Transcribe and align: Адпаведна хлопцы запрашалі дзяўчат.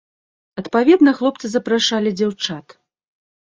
Адпаведна 0.61 1.13
хлопцы 1.19 1.45
запрашалі 1.57 2.17
дзяўчат. 2.19 2.67